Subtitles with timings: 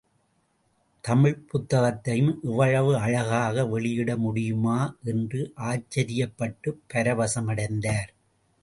[1.03, 4.79] தமிழ்ப் புத்தகத்தையும் இவ்வளவு அழகாக வெளியிட முடியுமா
[5.03, 5.53] என்று
[5.61, 8.11] ஆச்சரியப்பட்டுப் பரவசமடைந்தார்.